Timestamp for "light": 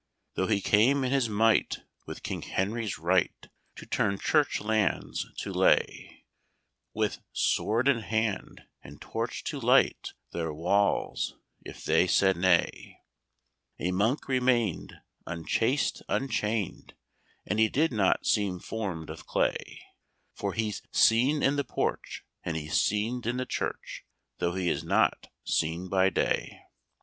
9.59-10.13